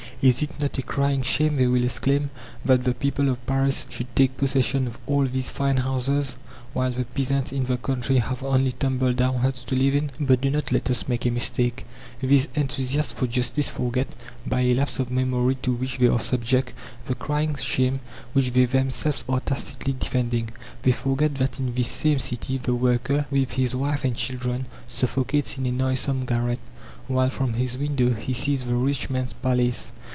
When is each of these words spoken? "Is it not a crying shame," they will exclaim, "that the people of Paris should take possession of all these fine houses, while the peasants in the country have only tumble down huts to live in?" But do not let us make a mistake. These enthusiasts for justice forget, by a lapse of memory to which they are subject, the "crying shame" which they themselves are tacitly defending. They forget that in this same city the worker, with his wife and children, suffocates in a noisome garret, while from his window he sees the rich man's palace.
"Is 0.23 0.43
it 0.43 0.59
not 0.59 0.77
a 0.77 0.83
crying 0.83 1.23
shame," 1.23 1.55
they 1.55 1.65
will 1.65 1.83
exclaim, 1.83 2.29
"that 2.63 2.83
the 2.83 2.93
people 2.93 3.27
of 3.27 3.43
Paris 3.47 3.87
should 3.89 4.15
take 4.15 4.37
possession 4.37 4.85
of 4.85 4.99
all 5.07 5.25
these 5.25 5.49
fine 5.49 5.77
houses, 5.77 6.35
while 6.73 6.91
the 6.91 7.05
peasants 7.05 7.51
in 7.51 7.63
the 7.63 7.77
country 7.77 8.19
have 8.19 8.43
only 8.43 8.71
tumble 8.71 9.13
down 9.13 9.37
huts 9.39 9.63
to 9.63 9.75
live 9.75 9.95
in?" 9.95 10.11
But 10.19 10.41
do 10.41 10.51
not 10.51 10.71
let 10.71 10.91
us 10.91 11.07
make 11.07 11.25
a 11.25 11.31
mistake. 11.31 11.87
These 12.21 12.49
enthusiasts 12.55 13.13
for 13.13 13.25
justice 13.25 13.71
forget, 13.71 14.09
by 14.45 14.61
a 14.61 14.75
lapse 14.75 14.99
of 14.99 15.09
memory 15.09 15.55
to 15.63 15.73
which 15.73 15.97
they 15.97 16.05
are 16.05 16.19
subject, 16.19 16.73
the 17.07 17.15
"crying 17.15 17.55
shame" 17.55 17.99
which 18.33 18.51
they 18.53 18.65
themselves 18.65 19.23
are 19.27 19.39
tacitly 19.39 19.93
defending. 19.97 20.49
They 20.83 20.91
forget 20.91 21.33
that 21.37 21.57
in 21.59 21.73
this 21.73 21.87
same 21.89 22.19
city 22.19 22.59
the 22.59 22.75
worker, 22.75 23.25
with 23.31 23.53
his 23.53 23.75
wife 23.75 24.03
and 24.03 24.15
children, 24.15 24.67
suffocates 24.87 25.57
in 25.57 25.65
a 25.65 25.71
noisome 25.71 26.25
garret, 26.25 26.59
while 27.07 27.31
from 27.31 27.53
his 27.55 27.75
window 27.75 28.13
he 28.13 28.35
sees 28.35 28.65
the 28.65 28.75
rich 28.75 29.09
man's 29.09 29.33
palace. 29.33 29.91